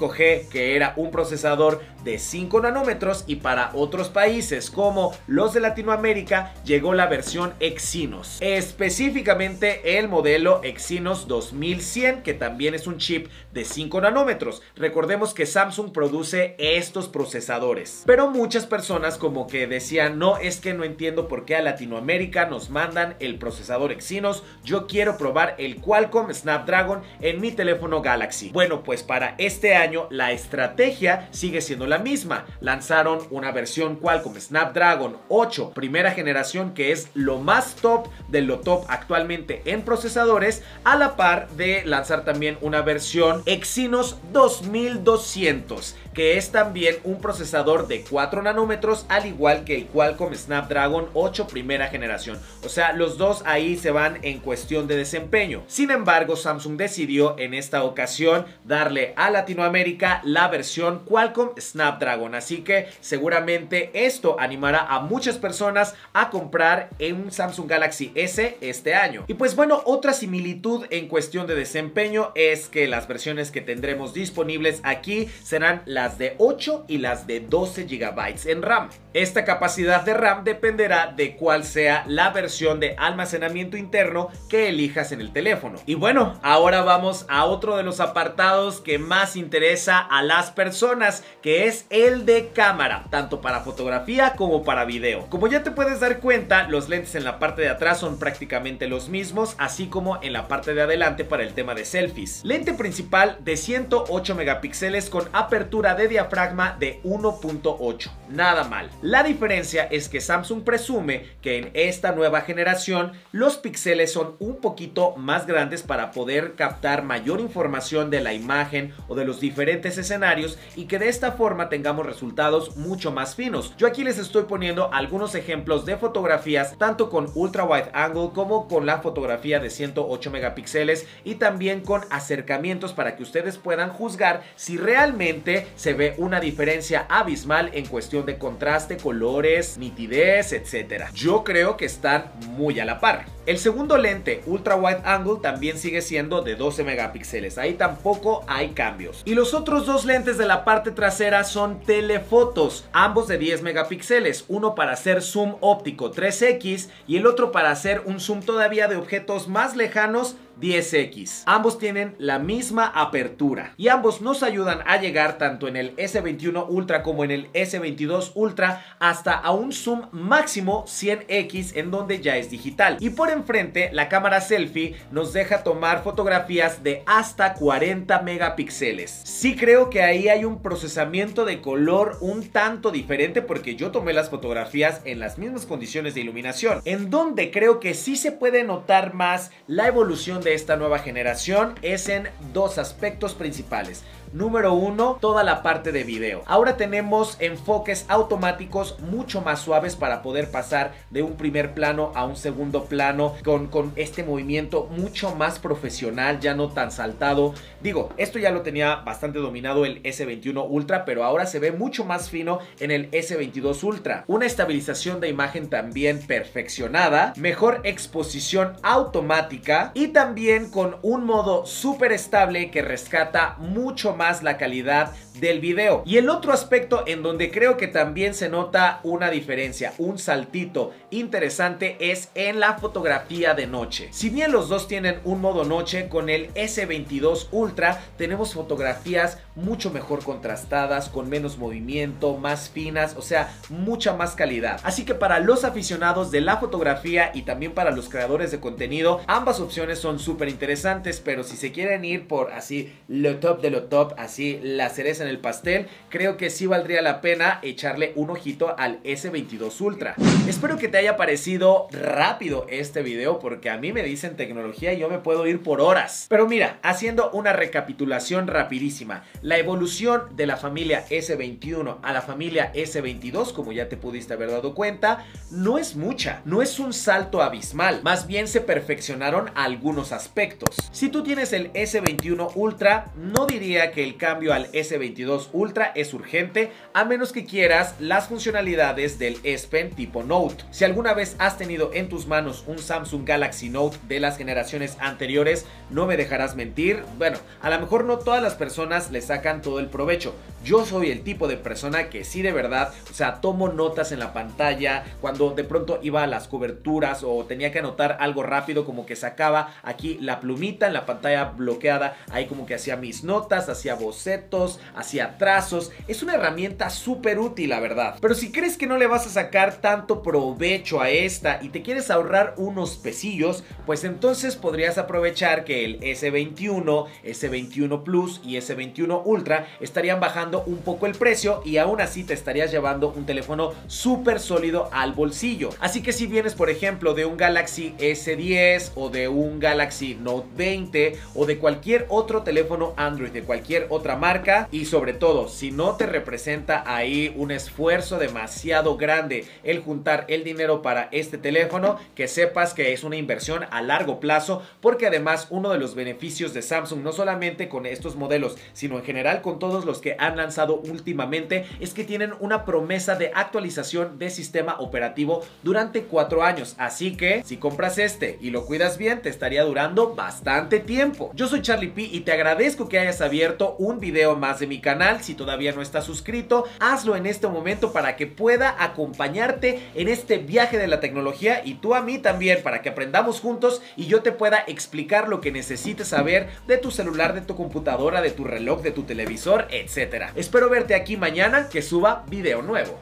5G, 0.09 0.49
que 0.49 0.77
era 0.77 0.95
un 0.97 1.11
procesador 1.11 1.81
de 2.05 2.19
5 2.19 2.61
nanómetros 2.61 3.25
y 3.27 3.37
para 3.37 3.71
otros 3.75 4.11
países 4.11 4.71
como 4.71 5.13
los 5.27 5.55
de 5.55 5.61
Latinoamérica 5.61 6.55
llegó 6.65 6.95
la 6.95 7.07
versión 7.07 7.55
Exynos. 7.61 8.39
Específicamente 8.41 9.99
el 9.99 10.09
modelo 10.09 10.61
Exynos 10.63 11.27
2100 11.27 12.23
que 12.23 12.35
también 12.35 12.75
es 12.75 12.87
un 12.87 12.99
chip 12.99 13.29
de 13.53 13.65
5 13.65 14.01
nanómetros. 14.03 14.63
Recordemos 14.77 15.35
que 15.35 15.47
Samsung 15.47 15.93
produce 15.93 16.55
estos 16.59 17.09
procesadores. 17.09 18.03
Pero 18.07 18.31
muchas 18.31 18.67
personas 18.67 19.17
como 19.19 19.47
que 19.47 19.67
decían 19.67 20.19
no 20.19 20.37
es 20.37 20.61
que 20.61 20.75
no 20.75 20.85
entiendo 20.85 21.29
por 21.29 21.45
qué 21.45 21.57
a 21.57 21.63
Latinoamérica 21.63 22.47
nos 22.47 22.71
mandan 22.71 23.17
el 23.21 23.39
procesador 23.39 23.93
Exynos. 23.93 24.43
Yo 24.63 24.87
quiero 24.87 25.17
probar 25.17 25.55
el 25.59 25.77
Qualcomm 25.77 26.33
Snapdragon 26.33 27.03
en 27.21 27.41
mi 27.41 27.53
teléfono 27.53 28.03
Galaxy. 28.03 28.51
Bueno 28.51 28.83
pues 28.83 29.03
para 29.03 29.35
este 29.39 29.75
año 29.75 30.07
la 30.11 30.33
estrategia 30.33 31.29
sigue 31.31 31.61
siendo 31.61 31.87
la 31.87 31.94
misma. 31.99 32.47
Lanzaron 32.61 33.21
una 33.31 33.53
versión 33.53 33.97
Qualcomm 33.97 34.39
Snapdragon 34.39 35.17
8 35.29 35.73
primera 35.75 36.13
generación 36.13 36.75
que 36.75 36.93
es 36.93 37.09
lo 37.15 37.39
más 37.39 37.77
top 37.77 38.09
de 38.29 38.43
lo 38.43 38.61
top 38.61 38.85
actualmente 38.89 39.63
en 39.65 39.83
procesadores 39.83 40.63
a 40.85 40.97
la 40.97 41.17
par 41.17 41.49
de 41.51 41.85
lanzar 41.85 42.25
también 42.25 42.59
una 42.61 42.83
versión 42.83 43.43
Exynos 43.47 44.19
2200 44.33 45.97
que 46.15 46.39
es 46.39 46.51
también 46.51 46.97
un 47.05 47.21
procesador 47.21 47.89
de 47.89 48.03
4 48.03 48.43
nanómetros 48.43 49.05
al 49.09 49.27
igual 49.27 49.65
que 49.65 49.77
el 49.77 49.87
Qualcomm 49.87 50.35
Snapdragon 50.35 51.09
8 51.13 51.49
primera 51.49 51.89
generación. 51.89 52.41
O 52.65 52.69
sea, 52.69 52.93
los 52.93 53.19
dos 53.19 53.43
ahí 53.45 53.77
se 53.77 53.91
van 53.91 54.19
en 54.23 54.39
cuestión 54.39 54.87
de 54.87 54.97
desempeño. 54.97 55.65
Sin 55.67 55.91
embargo, 55.91 56.37
Samsung 56.37 56.77
decidió 56.77 57.39
en 57.39 57.55
esta 57.55 57.85
ocasión 57.85 58.47
darle 58.65 59.13
a 59.17 59.31
Latinoamérica 59.31 60.21
la 60.25 60.49
versión 60.49 61.01
Qualcomm 61.05 61.51
Snapdragon. 61.59 62.35
Así 62.35 62.59
que 62.59 62.89
seguramente 63.01 63.91
esto 63.93 64.37
animará 64.39 64.87
a 64.87 65.01
muchas 65.01 65.39
personas 65.39 65.95
a 66.13 66.31
comprar 66.31 66.91
un 67.01 67.31
Samsung 67.31 67.69
Galaxy 67.69 68.13
S 68.15 68.57
este 68.61 68.95
año. 68.95 69.25
Y 69.27 69.35
pues 69.35 69.57
bueno, 69.57 69.83
otra 69.85 70.13
similitud 70.13 70.87
en 70.91 71.09
cuestión 71.09 71.47
de 71.47 71.55
desempeño 71.55 72.33
es 72.35 72.69
que 72.69 72.87
las 72.89 73.09
versiones 73.09 73.51
que 73.51 73.61
tendremos 73.61 74.15
disponibles 74.15 74.81
aquí 74.85 75.29
serán 75.43 75.83
las 75.87 76.04
las 76.05 76.19
de 76.19 76.35
8 76.37 76.85
y 76.87 76.99
las 76.99 77.27
de 77.27 77.41
12 77.41 77.85
GB 77.85 78.51
en 78.51 78.61
RAM. 78.61 78.91
Esta 79.15 79.45
capacidad 79.45 80.03
de 80.03 80.13
RAM 80.13 80.43
dependerá 80.43 81.13
de 81.17 81.37
cuál 81.37 81.63
sea 81.63 82.03
la 82.09 82.31
versión 82.31 82.81
de 82.81 82.97
almacenamiento 82.99 83.77
interno 83.77 84.29
que 84.49 84.69
elijas 84.69 85.13
en 85.13 85.21
el 85.21 85.33
teléfono. 85.33 85.79
Y 85.87 85.95
bueno, 85.95 86.37
ahora 86.43 86.83
vamos 86.83 87.25
a 87.29 87.45
otro 87.45 87.77
de 87.77 87.85
los 87.85 88.01
apartados 88.01 88.81
que 88.81 88.99
más 88.99 89.37
interesa 89.37 90.01
a 90.01 90.25
las 90.25 90.51
personas, 90.51 91.23
que 91.43 91.69
es 91.69 91.87
el 91.91 92.27
de 92.27 92.49
cámara, 92.49 93.05
tanto 93.09 93.41
para 93.41 93.61
fotografía 93.61 94.33
como 94.35 94.65
para 94.65 94.85
video. 94.85 95.31
Como 95.31 95.47
ya 95.47 95.63
te 95.63 95.71
puedes 95.71 96.01
dar 96.01 96.19
cuenta, 96.19 96.67
los 96.67 96.89
lentes 96.89 97.15
en 97.15 97.23
la 97.23 97.39
parte 97.39 97.63
de 97.63 97.69
atrás 97.69 98.01
son 98.01 98.19
prácticamente 98.19 98.89
los 98.89 99.09
mismos, 99.09 99.55
así 99.59 99.87
como 99.87 100.21
en 100.25 100.33
la 100.33 100.49
parte 100.49 100.75
de 100.75 100.83
adelante 100.83 101.25
para 101.25 101.45
el 101.45 101.55
tema 101.55 101.77
de 101.77 101.85
selfies. 101.85 102.41
Lente 102.43 102.75
principal 102.75 103.37
de 103.45 103.57
108 103.57 104.35
megapíxeles 104.35 105.09
con 105.09 105.29
apertura 105.33 105.95
de 105.95 106.09
diafragma 106.09 106.75
de 106.81 107.01
1.8. 107.05 108.11
Nada 108.31 108.65
mal. 108.65 108.91
La 109.05 109.23
diferencia 109.23 109.85
es 109.91 110.09
que 110.09 110.23
Samsung 110.23 110.65
presume 110.65 111.27
que 111.43 111.59
en 111.59 111.71
esta 111.75 112.13
nueva 112.13 112.41
generación 112.41 113.13
los 113.33 113.59
píxeles 113.59 114.11
son 114.11 114.37
un 114.39 114.63
poquito 114.63 115.15
más 115.17 115.47
grandes 115.47 115.83
para 115.83 116.11
poder 116.11 116.55
captar 116.55 117.05
mayor 117.05 117.39
información 117.39 118.09
de 118.09 118.23
la 118.23 118.33
imagen 118.33 118.95
o 119.07 119.15
de 119.15 119.27
los 119.27 119.41
diferentes 119.41 119.99
escenarios 119.99 120.59
y 120.75 120.87
que 120.87 120.99
de 120.99 121.11
esta 121.11 121.33
forma 121.33 121.69
tengamos 121.69 122.07
resultados 122.07 122.79
mucho 122.79 123.13
más 123.13 123.35
finos. 123.35 123.75
Yo 123.77 123.87
aquí 123.87 124.05
les 124.05 124.17
estoy 124.17 124.45
poniendo 124.45 124.91
algunos 124.91 125.35
ejemplos 125.35 125.85
de 125.85 125.99
fotografías 125.99 126.79
tanto 126.79 127.11
con 127.11 127.31
ultra 127.35 127.65
wide 127.65 127.91
angle 127.93 128.31
como 128.33 128.69
con 128.69 128.87
la 128.87 129.03
fotografía 129.03 129.61
de 129.61 129.69
108 129.69 130.31
megapíxeles 130.31 131.07
y 131.25 131.35
también 131.35 131.83
con 131.83 132.01
acercamientos 132.09 132.95
para 132.95 133.17
que 133.17 133.23
ustedes 133.23 133.59
puedan 133.59 133.91
juzgar 133.91 134.45
si 134.57 134.79
realmente 134.79 135.67
se 135.77 135.93
ve 135.93 136.15
una 136.17 136.41
diferencia 136.41 137.05
abismal 137.11 137.69
en 137.75 137.85
cuestión 137.85 138.25
de 138.25 138.39
contraste, 138.39 138.94
colores, 138.97 139.79
nitidez, 139.79 140.53
etc. 140.53 141.07
Yo 141.15 141.45
creo 141.45 141.77
que 141.77 141.85
están 141.85 142.33
muy 142.57 142.81
a 142.81 142.85
la 142.85 143.01
par. 143.01 143.34
El 143.47 143.59
segundo 143.59 143.99
lente 143.99 144.43
ultra 144.47 144.75
wide 144.75 145.03
angle 145.05 145.37
también 145.43 145.77
sigue 145.77 146.01
siendo 146.01 146.41
de 146.41 146.55
12 146.55 146.83
megapíxeles, 146.83 147.59
ahí 147.59 147.75
tampoco 147.75 148.43
hay 148.47 148.71
cambios. 148.71 149.21
Y 149.27 149.35
los 149.35 149.53
otros 149.53 149.85
dos 149.85 150.07
lentes 150.07 150.39
de 150.39 150.47
la 150.47 150.65
parte 150.65 150.93
trasera 150.93 151.45
son 151.45 151.81
telefotos, 151.81 152.89
ambos 152.95 153.29
de 153.29 153.37
10 153.37 153.61
megapíxeles, 153.61 154.47
uno 154.49 154.75
para 154.75 154.93
hacer 154.93 155.21
zoom 155.21 155.57
óptico 155.61 156.11
3x 156.11 156.89
y 157.07 157.19
el 157.19 157.27
otro 157.27 157.53
para 157.53 157.71
hacer 157.71 158.01
un 158.07 158.19
zoom 158.19 158.41
todavía 158.41 158.89
de 158.89 158.97
objetos 158.97 159.47
más 159.47 159.77
lejanos 159.77 160.37
10X. 160.61 161.43
Ambos 161.47 161.79
tienen 161.79 162.15
la 162.19 162.39
misma 162.39 162.87
apertura 162.87 163.75
y 163.77 163.89
ambos 163.89 164.21
nos 164.21 164.43
ayudan 164.43 164.81
a 164.87 164.99
llegar 164.99 165.39
tanto 165.39 165.69
en 165.69 165.77
el 165.77 165.97
S21 165.97 166.67
Ultra 166.69 167.03
como 167.03 167.25
en 167.25 167.31
el 167.31 167.53
S22 167.53 168.33
Ultra 168.35 168.85
hasta 168.99 169.33
a 169.33 169.51
un 169.53 169.73
zoom 169.73 170.09
máximo 170.13 170.85
100X 170.85 171.77
en 171.77 171.91
donde 171.91 172.21
ya 172.21 172.37
es 172.37 172.51
digital. 172.51 172.97
Y 173.01 173.11
por 173.11 173.31
enfrente 173.35 173.91
la 173.93 174.09
cámara 174.09 174.41
selfie 174.41 174.97
nos 175.11 175.33
deja 175.33 175.63
tomar 175.63 176.03
fotografías 176.03 176.83
de 176.83 177.03
hasta 177.07 177.55
40 177.55 178.23
megapíxeles. 178.23 179.11
Sí 179.25 179.57
creo 179.57 179.91
que 179.91 180.03
ahí 180.03 180.29
hay 180.29 180.45
un 180.45 180.63
procesamiento 180.63 181.45
de 181.45 181.61
color 181.61 182.17
un 182.21 182.49
tanto 182.49 182.91
diferente 182.91 183.43
porque 183.43 183.77
yo 183.77 183.91
tomé 183.91 184.13
las 184.13 184.31
fotografías 184.31 185.01
en 185.05 185.19
las 185.19 185.39
mismas 185.39 185.67
condiciones 185.67 186.15
de 186.15 186.23
iluminación. 186.23 186.81
En 186.85 187.11
donde 187.11 187.51
creo 187.51 187.81
que 187.81 187.95
sí 187.95 188.17
se 188.17 188.33
puede 188.33 188.65
notar 188.65 189.15
más 189.15 189.51
la 189.67 189.87
evolución 189.87 190.41
de 190.43 190.55
esta 190.55 190.77
nueva 190.77 190.99
generación 190.99 191.75
es 191.83 192.09
en 192.09 192.29
dos 192.53 192.79
aspectos 192.79 193.35
principales. 193.35 194.05
Número 194.35 194.73
uno, 194.73 195.19
toda 195.21 195.45
la 195.45 195.63
parte 195.63 195.93
de 195.93 196.03
video. 196.03 196.43
Ahora 196.47 196.77
tenemos 196.77 197.37
enfoques 197.39 198.05
automáticos 198.09 198.99
mucho 198.99 199.43
más 199.43 199.61
suaves 199.61 199.95
para 199.95 200.23
poder 200.23 200.51
pasar 200.51 200.93
de 201.11 201.23
un 201.23 201.37
primer 201.37 201.73
plano 201.73 202.11
a 202.17 202.25
un 202.25 202.35
segundo 202.35 202.87
plano 202.87 203.24
con, 203.45 203.69
con 203.69 203.93
este 203.97 204.23
movimiento 204.23 204.89
mucho 204.97 205.35
más 205.35 205.59
profesional, 205.59 206.41
ya 206.41 206.55
no 206.55 206.69
tan 206.69 206.91
saltado. 206.91 207.55
Digo, 207.83 208.11
esto 208.17 208.39
ya 208.39 208.51
lo 208.51 208.63
tenía 208.63 208.97
bastante 208.97 209.39
dominado 209.39 209.85
el 209.85 210.03
S21 210.03 210.67
Ultra, 210.69 211.05
pero 211.05 211.25
ahora 211.25 211.47
se 211.47 211.59
ve 211.59 211.73
mucho 211.73 212.05
más 212.05 212.31
fino 212.31 212.59
en 212.81 212.91
el 212.91 213.11
S22 213.11 213.83
Ultra. 213.83 214.25
Una 214.27 214.47
estabilización 214.47 215.21
de 215.21 215.29
imagen 215.29 215.69
también 215.69 216.21
perfeccionada, 216.27 217.33
mejor 217.37 217.81
exposición 217.85 218.75
automática 218.83 219.93
y 219.95 220.09
también 220.09 220.71
con 220.71 220.97
un 221.03 221.25
modo 221.25 221.67
súper 221.67 222.13
estable 222.13 222.71
que 222.71 222.83
rescata 222.83 223.57
mucho 223.59 224.15
más 224.15 224.43
la 224.43 224.57
calidad 224.57 225.13
del 225.41 225.61
video. 225.61 226.03
Y 226.07 226.19
el 226.19 226.31
otro 226.31 226.53
aspecto 226.53 227.05
en 227.07 227.23
donde 227.23 227.51
creo 227.51 227.77
que 227.77 227.89
también 227.89 228.35
se 228.35 228.49
nota 228.49 229.01
una 229.03 229.31
diferencia, 229.31 229.93
un 229.99 230.19
saltito 230.19 230.93
interesante 231.11 231.97
es 231.99 232.29
en 232.35 232.61
la 232.61 232.75
fotografía 232.75 233.14
de 233.29 233.67
noche. 233.67 234.09
Si 234.11 234.31
bien 234.31 234.51
los 234.51 234.69
dos 234.69 234.89
tienen 234.89 235.21
un 235.25 235.41
modo 235.41 235.65
noche, 235.65 236.09
con 236.09 236.29
el 236.29 236.53
S22 236.55 237.49
Ultra 237.53 238.03
tenemos 238.17 238.55
fotografías 238.55 239.39
mucho 239.55 239.91
mejor 239.91 240.25
contrastadas, 240.25 241.09
con 241.09 241.29
menos 241.29 241.59
movimiento, 241.59 242.37
más 242.37 242.71
finas, 242.71 243.15
o 243.17 243.23
sea, 243.23 243.55
mucha 243.69 244.15
más 244.15 244.35
calidad. 244.35 244.81
Así 244.83 245.05
que 245.05 245.15
para 245.15 245.39
los 245.39 245.65
aficionados 245.65 246.31
de 246.31 246.41
la 246.41 246.57
fotografía 246.57 247.31
y 247.35 247.43
también 247.43 247.73
para 247.73 247.93
los 247.93 248.09
creadores 248.09 248.51
de 248.51 248.61
contenido, 248.61 249.21
ambas 249.27 249.61
opciones 249.61 249.99
son 249.99 250.19
súper 250.19 250.49
interesantes, 250.49 251.21
pero 251.21 251.45
si 251.45 251.57
se 251.57 251.73
quieren 251.73 252.05
ir 252.05 252.27
por 252.27 252.53
así 252.53 252.93
lo 253.07 253.37
top 253.37 253.61
de 253.61 253.71
lo 253.71 253.85
top, 253.85 254.15
así 254.17 254.59
la 254.63 254.91
cereza 254.91 255.23
en 255.23 255.31
el 255.31 255.39
pastel, 255.39 255.89
creo 256.09 256.37
que 256.37 256.51
sí 256.51 256.67
valdría 256.67 257.03
la 257.03 257.21
pena 257.21 257.61
echarle 257.63 258.13
un 258.17 258.31
ojito 258.31 258.75
al 258.79 259.03
S22 259.03 259.81
Ultra. 259.81 260.15
Espero 260.49 260.79
que 260.79 260.89
te 260.89 260.99
haya 260.99 261.17
parecido 261.17 261.89
rápido 261.93 262.67
este 262.69 263.03
video 263.05 263.39
porque 263.39 263.71
a 263.71 263.79
mí 263.79 263.93
me 263.93 264.03
dicen 264.03 264.37
tecnología 264.37 264.93
y 264.93 264.99
yo 264.99 265.09
me 265.09 265.19
puedo 265.19 265.47
ir 265.47 265.63
por 265.63 265.81
horas. 265.81 266.27
Pero 266.29 266.49
mira, 266.49 266.79
haciendo 266.83 267.31
una 267.31 267.53
recapitulación 267.53 268.49
rapidísima, 268.49 269.25
la 269.43 269.59
evolución 269.59 270.35
de 270.35 270.47
la 270.47 270.57
familia 270.57 271.07
S21 271.09 271.99
a 272.03 272.13
la 272.13 272.23
familia 272.23 272.73
S22, 272.73 273.53
como 273.53 273.73
ya 273.73 273.89
te 273.89 273.97
pudiste 273.97 274.35
haber 274.35 274.51
dado 274.51 274.75
cuenta, 274.75 275.27
no 275.51 275.79
es 275.79 275.95
mucha, 275.95 276.43
no 276.45 276.63
es 276.63 276.79
un 276.81 276.93
salto 276.93 277.43
abismal, 277.43 278.01
más 278.03 278.27
bien 278.27 278.49
se 278.49 278.61
perfeccionaron 278.61 279.51
algunos 279.55 280.13
aspectos. 280.13 280.77
Si 280.91 281.09
tú 281.09 281.23
tienes 281.23 281.53
el 281.53 281.73
S21 281.73 282.53
Ultra, 282.55 283.13
no 283.17 283.47
diría 283.47 283.93
que 283.93 284.03
el 284.03 284.17
cambio 284.17 284.53
al 284.53 284.71
S22 284.73 285.49
Ultra 285.53 285.93
es 285.95 286.15
urgente 286.15 286.73
a 286.93 287.05
menos 287.05 287.33
que 287.33 287.45
quieras 287.45 287.95
las 287.99 288.29
funcionalidades 288.29 289.19
del 289.19 289.39
S 289.43 289.69
Pen 289.69 289.91
tipo 289.91 290.23
Note. 290.23 290.65
Si 290.71 290.85
alguna 290.85 291.15
vez 291.15 291.37
has 291.39 291.59
tenido 291.59 291.91
en 291.93 292.09
tus 292.09 292.27
manos 292.27 292.65
un 292.67 292.79
Samsung 292.95 293.25
Galaxy 293.25 293.71
Note 293.71 293.99
de 294.07 294.21
las 294.21 294.39
generaciones 294.39 294.97
anteriores, 295.01 295.67
no 295.91 296.07
me 296.07 296.17
dejarás 296.17 296.55
mentir. 296.55 297.03
Bueno, 297.19 297.39
a 297.61 297.69
lo 297.69 297.81
mejor 297.81 298.05
no 298.05 298.19
todas 298.19 298.41
las 298.41 298.55
personas 298.55 299.11
le 299.11 299.21
sacan 299.21 299.63
todo 299.63 299.81
el 299.81 299.87
provecho. 299.87 300.33
Yo 300.65 300.87
soy 300.87 301.11
el 301.11 301.21
tipo 301.21 301.47
de 301.47 301.59
persona 301.59 302.09
que 302.09 302.25
sí 302.25 302.41
de 302.41 302.51
verdad, 302.51 302.95
o 303.11 303.13
sea, 303.13 303.43
tomo 303.43 303.69
notas 303.69 304.13
en 304.13 304.19
la 304.19 304.33
pantalla 304.33 305.05
cuando 305.21 305.51
de 305.51 305.63
pronto 305.63 305.99
iba 306.03 306.23
a 306.23 306.27
las 306.27 306.49
coberturas 306.49 307.23
o 307.23 307.45
tenía 307.45 307.71
que 307.71 307.81
anotar 307.81 308.17
algo 308.19 308.43
rápido 308.43 308.87
como 308.87 309.05
que 309.05 309.15
sacaba 309.15 309.75
aquí 309.83 310.17
la 310.23 310.41
plumita 310.41 310.87
en 310.87 310.95
la 310.95 311.05
pantalla 311.05 311.45
bloqueada, 311.45 312.17
ahí 312.31 312.47
como 312.47 312.65
que 312.65 312.77
hacía 312.77 312.97
mis 312.97 313.25
notas, 313.25 313.69
hacía 313.69 313.95
bocetos, 313.95 314.81
hacia 314.97 315.37
trazos. 315.37 315.93
Es 316.09 316.23
una 316.23 316.37
herramienta 316.37 316.89
súper 316.89 317.39
útil, 317.39 317.69
la 317.69 317.81
verdad. 317.81 318.17
Pero 318.23 318.35
si 318.35 318.51
crees 318.51 318.79
que 318.79 318.87
no 318.87 318.97
le 318.97 319.07
vas 319.07 319.27
a 319.27 319.31
sacar 319.31 319.83
tanto 319.83 320.23
provecho 320.23 321.03
a 321.03 321.11
esta 321.11 321.59
y 321.63 321.69
te 321.69 321.83
quieres 321.83 322.11
ahorrar 322.11 322.55
unos 322.57 322.97
pesillos, 322.97 323.65
pues 323.85 324.03
entonces 324.05 324.57
podrías 324.57 324.97
aprovechar 324.97 325.67
que 325.67 325.85
el 325.85 326.01
S21, 326.01 327.07
S21 327.23 328.03
Plus 328.03 328.41
y 328.43 328.57
S21 328.57 329.21
Ultra 329.27 329.67
estarían 329.81 330.21
bajando 330.21 330.54
un 330.63 330.79
poco 330.79 331.07
el 331.07 331.15
precio 331.15 331.63
y 331.65 331.79
aún 331.79 332.01
así 332.01 332.25
te 332.25 332.35
estarías 332.35 332.71
llevando 332.71 333.09
un 333.09 333.27
teléfono 333.27 333.73
súper 333.87 334.41
sólido 334.41 334.89
al 334.93 335.13
bolsillo. 335.13 335.71
Así 335.81 336.03
que 336.03 336.13
si 336.13 336.27
vienes, 336.27 336.55
por 336.55 336.71
ejemplo, 336.71 337.15
de 337.15 337.25
un 337.25 337.37
Galaxy 337.37 337.95
S10 337.99 338.93
o 338.95 339.11
de 339.11 339.29
un 339.29 339.59
Galaxy 339.59 340.15
Note 340.15 340.47
20 340.57 341.19
o 341.35 341.47
de 341.47 341.59
cualquier 341.59 342.07
otro 342.09 342.43
teléfono 342.43 342.95
Android 342.97 343.31
de 343.31 343.43
cualquier 343.43 343.87
otra 343.91 344.17
marca 344.17 344.69
y 344.71 344.85
sobre 344.85 345.13
todo, 345.13 345.49
si 345.49 345.71
no 345.71 345.97
te 345.97 346.07
representa 346.07 346.85
ahí 346.87 347.33
un 347.37 347.51
esfuerzo 347.51 348.19
demasiado 348.19 348.97
grande 348.97 349.45
el 349.63 349.81
juntar 349.81 350.27
el 350.29 350.45
dinero 350.45 350.83
para 350.83 351.09
este 351.13 351.39
teléfono, 351.39 351.99
que 352.15 352.29
sepas 352.29 352.75
que 352.75 352.93
es 352.93 353.05
una 353.05 353.17
inversión 353.17 353.65
a 353.71 353.83
largo 353.83 354.21
plazo, 354.21 354.63
porque 354.81 355.07
además 355.07 355.49
uno 355.51 355.71
de 355.71 355.79
los 355.79 355.95
beneficios 355.95 356.55
de 356.55 356.63
Samsung, 356.63 357.03
no 357.03 357.13
solamente 357.13 357.69
con 357.69 357.87
estos 357.87 358.17
modelos, 358.17 358.57
sino 358.73 358.99
en 358.99 359.05
general 359.05 359.43
con 359.43 359.59
todos 359.59 359.85
los 359.85 360.01
que 360.01 360.17
han 360.19 360.41
lanzado 360.45 360.77
últimamente, 360.77 361.67
es 361.81 361.95
que 361.95 362.05
tienen 362.05 362.35
una 362.41 362.65
promesa 362.65 363.17
de 363.17 363.33
actualización 363.35 364.19
de 364.19 364.29
sistema 364.29 364.77
operativo 364.79 365.43
durante 365.63 366.05
cuatro 366.05 366.43
años. 366.43 366.75
Así 366.79 367.17
que 367.17 367.43
si 367.45 367.57
compras 367.57 367.99
este 367.99 368.39
y 368.41 368.51
lo 368.51 368.67
cuidas 368.67 368.99
bien, 368.99 369.23
te 369.23 369.31
estaría 369.31 369.65
durando 369.65 370.15
bastante 370.15 370.81
tiempo. 370.81 371.31
Yo 371.35 371.49
soy 371.49 371.63
Charlie 371.63 371.89
P 371.89 372.03
y 372.03 372.21
te 372.21 372.33
agradezco 372.33 372.89
que 372.89 372.99
hayas 372.99 373.21
abierto 373.21 373.77
un 373.79 374.01
video 374.01 374.37
más 374.37 374.61
de 374.61 374.67
mi 374.67 374.81
canal. 374.81 375.23
Si 375.23 375.35
todavía 375.35 375.73
no 375.73 375.81
estás 375.81 376.05
suscrito, 376.05 376.65
hazlo 376.79 377.17
en 377.17 377.27
este 377.27 377.49
momento 377.49 377.93
para 377.93 378.17
que 378.17 378.27
pueda 378.27 378.77
acompañarte 378.79 379.81
en 379.95 380.09
este 380.09 380.39
viaje 380.39 380.77
de 380.77 380.89
la 380.89 381.01
tecnología 381.01 381.63
y 381.65 381.75
tú 381.75 381.95
a 381.95 382.03
mí 382.03 382.19
también 382.19 382.63
para 382.63 382.83
que 382.83 382.91
aprendamos 382.91 383.41
juntos 383.41 383.81
y 383.97 384.07
yo 384.07 384.23
te 384.23 384.33
pueda 384.33 384.63
explicar 384.67 385.29
lo 385.29 385.41
que 385.41 385.53
necesites 385.53 386.09
saber 386.09 386.49
de 386.67 386.77
tu 386.77 386.91
celular, 386.91 387.35
de 387.35 387.41
tu 387.41 387.57
computadora, 387.57 388.21
de 388.21 388.31
tu 388.31 388.45
reloj, 388.45 388.83
de 388.83 388.91
tu 388.91 389.05
televisor, 389.05 389.67
etcétera. 389.71 390.33
Espero 390.37 390.69
verte 390.69 390.95
aquí 390.95 391.17
mañana 391.17 391.69
que 391.69 391.81
suba 391.81 392.25
video 392.29 392.61
nuevo. 392.61 392.99